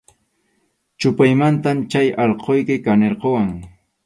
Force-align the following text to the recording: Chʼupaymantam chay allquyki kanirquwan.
Chʼupaymantam 0.99 1.77
chay 1.91 2.07
allquyki 2.23 2.75
kanirquwan. 2.85 3.49